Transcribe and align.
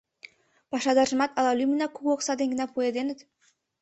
Пашадаржымат 0.71 1.31
ала 1.39 1.51
лӱмынак 1.59 1.91
кугу 1.95 2.09
окса 2.15 2.33
дене 2.39 2.49
гына 2.51 2.65
пуэденыт? 2.73 3.19